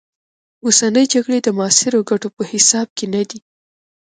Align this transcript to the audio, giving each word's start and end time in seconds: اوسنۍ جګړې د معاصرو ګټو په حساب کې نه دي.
اوسنۍ 0.65 1.05
جګړې 1.13 1.39
د 1.43 1.47
معاصرو 1.57 2.07
ګټو 2.09 2.27
په 2.35 2.43
حساب 2.51 2.87
کې 2.97 3.05
نه 3.13 3.21
دي. 3.29 3.39